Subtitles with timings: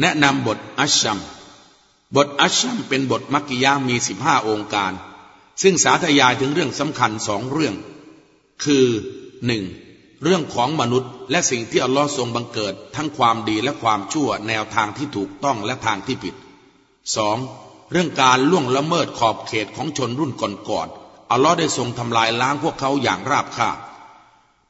[0.00, 1.18] แนะนำบทอัชชัม
[2.16, 4.92] บทอัชชัมเป็นบทมักกิยามีสิบห้าองค์การ
[5.62, 7.74] ซึ่งสาธยายถึงเรื่องสำคัญสองเรื่อง
[8.64, 8.86] คือ
[9.46, 9.64] หนึ่ง
[10.22, 16.34] เรื่องของมนุษย์และสิ่งที่อัลลอฮ์ทรงบังเกิด ทั้งความดีและความชั่วแนวทางที่ถูกต้องและทางที่ผิด
[17.16, 17.36] สอง
[17.92, 23.78] เรื่องการล่วงละเมิดขอบเขตของชนรุ่นก่อนๆอัลลอฮ์ได้ทรงทำลายล้างพวกเขาอย่างราบคาบ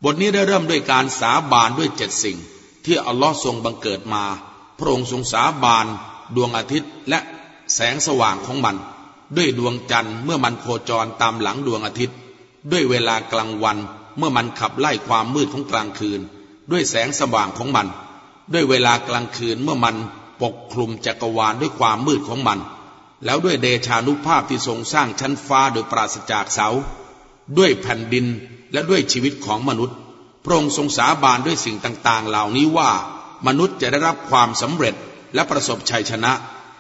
[0.05, 2.39] บทนี้ได้เริ่มด้วยการสาบานด้วยเจ็ดสิ่ง
[2.85, 4.25] ที่อัลลอฮ์ทรงบังเกิดมา
[4.81, 5.87] พระองค์ทรงสาบาน
[6.37, 7.19] ดวงอาทิตย์และ
[7.75, 8.77] แสงสว่างของมัน
[9.37, 12.17] ด้วยดวงจันทร์เมื่อมันโคจรตามหลังดวงอาทิตย์
[12.71, 13.79] ด้วยเวลากลางวัน
[14.19, 16.21] เมื่อมันขับไล่ความมืดของกลางคืน
[16.71, 17.89] ด้วยแสงสว่างของมัน
[18.53, 19.97] ด้วยเวลากลางคืนเมื่อมัน
[20.43, 22.59] ปกคลุมจักรวาลด้วยความมืดของมัน
[23.25, 26.69] แล้วด้วยเดชานุภาพที่ทรงสร้างชั้นฟ้าโดยปราศจากเสา
[27.59, 28.27] ด้วยแผ่นดิน
[28.73, 29.97] และด้วยชีวิตของมนุษย์
[30.45, 32.91] พระองค์ทรงสาบานด้วยสิ่งต่างๆ เหล่านี้ว่า
[33.47, 34.95] มนุษย์จะได้รับความสำเร็จ
[35.35, 36.33] และประสบชัยชนะ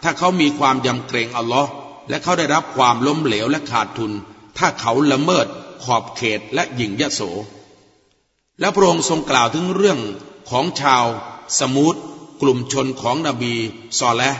[0.02, 1.70] ถ้าเขามีความยำเกรงอัลลอฮ์
[2.09, 4.12] และเขาได้รับความล้มเหลวและขาดทุน
[4.58, 5.47] ถ้าเขาละเมิด
[5.84, 7.20] ขอบเขตและหยิ่งยโส
[8.61, 9.98] และพระองค์ทรงกล่าวถึงเรื่อง
[10.50, 11.05] ของชาว
[11.58, 11.94] สมูท
[12.42, 13.55] กลุ่มชนของนบี
[13.98, 14.31] ซอและ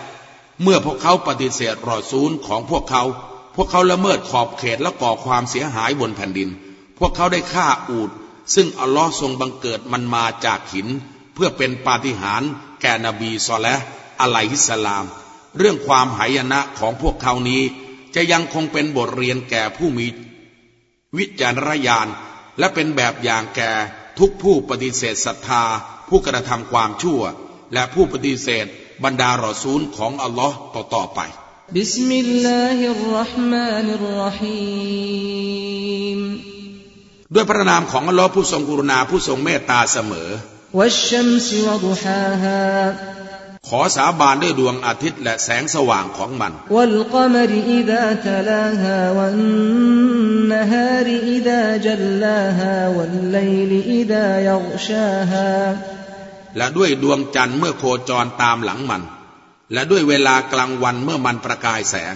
[0.63, 3.03] เมื่อพวกเขาปฏิเสธรอซูลของพวกเขา
[3.55, 6.49] พวกเขาละเมิดขอบเขตและก่อความเสียหายบนแผ่นดิน
[6.99, 8.11] พวกเขาได้ฆ่าอูด
[8.55, 10.89] ซึ่งอัลลอฮ์ทรงบังเกิดมันมาจากหิน
[11.43, 13.77] พื่อเป็นปาฏิหาริย์แก่นบีซอและ
[14.21, 15.05] อะลัยฮิสลาม
[15.59, 17.63] เรื่องความหายนะของพวกเขานี้
[18.15, 20.07] จะยังคงเป็นบทเรียนแก่ผู้มี
[21.17, 22.09] วิจารณญาณ
[22.59, 23.73] และเป็นแบบอย่างแก่
[24.19, 25.65] ทุกผู้ปฏิเสธศรัทธา
[26.09, 27.23] ผู้กระทำความชั่ว
[27.73, 28.67] และผู้ปฏิเสธ
[29.05, 31.21] บรรดารอซูลของอัลลอฮ์ต่อต่อไป
[31.77, 36.21] بسم الله الرحمن الرحيم
[37.35, 40.31] ด้วยพระนามของอัลลอฮ์ผู้ทรงกรุณาผู้ทรงเมตตาเสมอ
[40.79, 42.61] والشمس وضحاها
[43.69, 46.53] ขอสาบานด้วยดวงอาทิตย์และแสงสว่างของมัน
[56.57, 59.03] และด้วยดวงจันทร์เมื่อโคจรตามหลังมัน
[59.73, 62.15] และด้วยเวลากลางวันเมื่อมันประกายแสง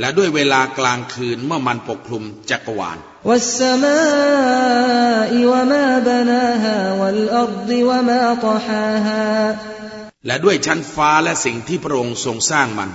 [0.00, 9.57] และด้วยเวลากลางคืนเมื่อมันปกคลุมจักรวาล والسماء وما بناها والأرض وما طحاها
[10.27, 12.89] และด้วยชั้นฟ้าและสิ่งที่พระองค์ทรงสร้างมัน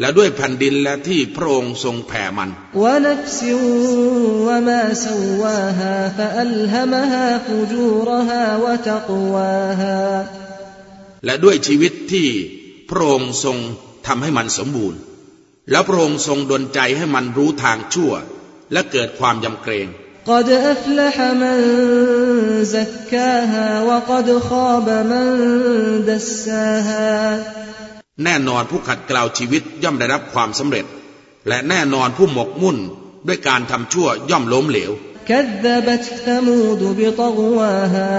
[0.00, 2.50] และด้วยแผ่นดินและที่พระองค์ทรงแผ่มัน
[11.24, 12.28] และด้วยชีวิตที่
[12.90, 13.56] พระองค์ทรง
[14.06, 15.00] ทำให้มันสมบูรณ์
[15.70, 18.12] แล้วพระองค์ทรงดลใจให้มันรู้ทางชั่ว
[18.72, 19.88] และเกิดความยำเกรง
[20.30, 21.56] قد أفلح من
[22.76, 25.26] زكاها وقد خاب من
[26.10, 27.10] دساها
[28.24, 30.86] แน่นอนผู้ขัดเกลาชีวิตย่อมได้รับความสำเร็จ
[31.48, 32.78] และแน่นอนผู้หมกมุ่น
[33.28, 34.92] ด้วยการทำชั่วย่อมล้มเหลว
[35.30, 38.12] كذبت ثمود بطغواها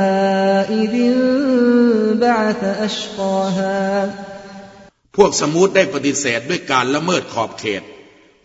[0.81, 3.81] إذ انبعث أشقاها
[5.15, 7.83] พวกสมูทได้ปฏิเสธด้วยการละเมิดขอบเขต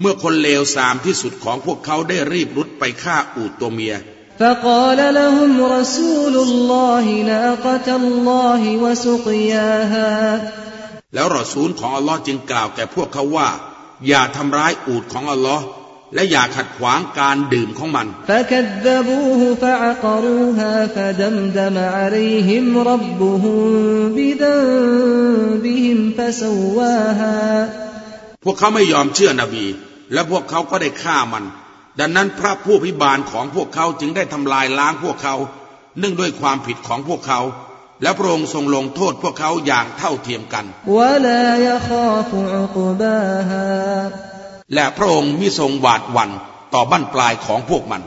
[0.01, 3.97] เมื่อคนเลวสามที่สุดของพวกเขาได้รีบรุดไปฆ่าอูดตัวเมีย
[4.41, 10.15] فقال لهم رسول الله ناقة الله وسقياها
[11.15, 13.49] แล้วรอซูลของอัลลอฮ์จึงกล่าวแก่พวกเขาว่า
[14.09, 15.65] อย่าทำร้ายอูดของอัลลอฮ์
[16.15, 23.59] และอย่าขัดขวางการดื่มของมัน فكذبوه فعقروها فدمدم عليهم ربهم
[24.17, 27.41] بذنبهم فسواها
[28.45, 29.67] พวกเขาไม่ยอมเชื่อนบี
[30.14, 31.46] และพวกเขาก็ได้ฆ่ามัน
[32.00, 35.36] ดังนั้นพระผู้พิบาลของพวกเขาจึงได้ทำลายล้างพวกเขา
[36.00, 37.40] เนื่องด้วยความผิดของพวกเขา
[38.02, 40.66] และพระองค์ทรงลงโทษพวกเขาอย่างเท่าเทียมกัน
[44.74, 46.32] และพระองค์มิทรงหวาดหวั่น
[46.74, 48.02] ต่อบั้นปลายของพวกมัน